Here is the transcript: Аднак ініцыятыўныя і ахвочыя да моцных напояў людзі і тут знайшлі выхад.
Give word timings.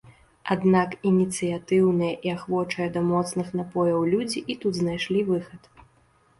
Аднак 0.53 0.95
ініцыятыўныя 1.09 2.13
і 2.29 2.33
ахвочыя 2.37 2.87
да 2.97 3.05
моцных 3.11 3.47
напояў 3.63 4.01
людзі 4.17 4.45
і 4.55 4.59
тут 4.65 4.73
знайшлі 4.83 5.21
выхад. 5.33 5.73